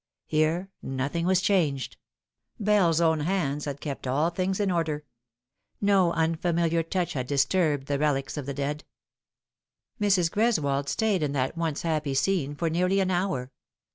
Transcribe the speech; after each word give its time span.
Here 0.25 0.71
nothing 0.81 1.27
was 1.27 1.41
changed. 1.41 1.95
Bell's 2.59 2.99
own 2.99 3.19
hands 3.19 3.67
Lad 3.67 3.79
kept 3.79 4.07
all 4.07 4.31
things 4.31 4.59
in 4.59 4.71
order. 4.71 5.05
No 5.79 6.11
unfamiliar 6.13 6.81
touch 6.81 7.13
had 7.13 7.27
disturbed 7.27 7.85
the 7.85 7.99
relics 7.99 8.35
of 8.35 8.47
the 8.47 8.53
dead. 8.55 8.83
Mrs. 10.01 10.35
Ores 10.35 10.59
wold 10.59 10.89
stayed 10.89 11.21
in 11.21 11.33
that 11.33 11.55
once 11.55 11.83
happy 11.83 12.15
scene 12.15 12.55
for 12.55 12.67
nearly 12.71 12.99
aa 12.99 13.11
hour. 13.11 13.51